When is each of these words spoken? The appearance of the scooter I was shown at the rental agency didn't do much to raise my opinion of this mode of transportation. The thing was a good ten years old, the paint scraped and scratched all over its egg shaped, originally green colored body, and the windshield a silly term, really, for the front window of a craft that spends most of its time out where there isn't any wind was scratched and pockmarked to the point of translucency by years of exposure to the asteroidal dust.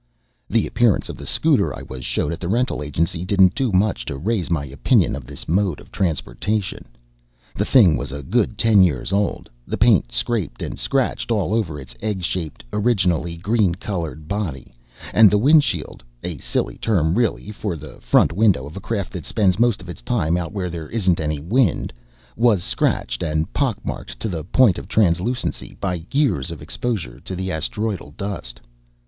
The 0.49 0.65
appearance 0.65 1.09
of 1.09 1.15
the 1.15 1.27
scooter 1.27 1.77
I 1.77 1.83
was 1.83 2.03
shown 2.03 2.31
at 2.31 2.39
the 2.39 2.47
rental 2.47 2.81
agency 2.81 3.23
didn't 3.23 3.53
do 3.53 3.71
much 3.71 4.03
to 4.05 4.17
raise 4.17 4.49
my 4.49 4.65
opinion 4.65 5.15
of 5.15 5.25
this 5.25 5.47
mode 5.47 5.79
of 5.79 5.91
transportation. 5.91 6.85
The 7.53 7.65
thing 7.65 7.95
was 7.95 8.11
a 8.11 8.23
good 8.23 8.57
ten 8.57 8.81
years 8.81 9.13
old, 9.13 9.47
the 9.67 9.77
paint 9.77 10.11
scraped 10.11 10.63
and 10.63 10.79
scratched 10.79 11.29
all 11.29 11.53
over 11.53 11.79
its 11.79 11.93
egg 12.01 12.23
shaped, 12.23 12.63
originally 12.73 13.37
green 13.37 13.75
colored 13.75 14.27
body, 14.27 14.73
and 15.13 15.29
the 15.29 15.37
windshield 15.37 16.03
a 16.23 16.39
silly 16.39 16.79
term, 16.79 17.13
really, 17.13 17.51
for 17.51 17.75
the 17.75 17.99
front 18.01 18.33
window 18.33 18.65
of 18.65 18.75
a 18.75 18.81
craft 18.81 19.13
that 19.13 19.27
spends 19.27 19.59
most 19.59 19.83
of 19.83 19.87
its 19.87 20.01
time 20.01 20.35
out 20.35 20.51
where 20.51 20.71
there 20.71 20.89
isn't 20.89 21.19
any 21.19 21.37
wind 21.39 21.93
was 22.35 22.63
scratched 22.63 23.21
and 23.21 23.53
pockmarked 23.53 24.19
to 24.19 24.27
the 24.27 24.43
point 24.45 24.79
of 24.79 24.87
translucency 24.87 25.77
by 25.79 26.03
years 26.11 26.49
of 26.49 26.59
exposure 26.59 27.19
to 27.19 27.35
the 27.35 27.51
asteroidal 27.51 28.15
dust. 28.17 28.59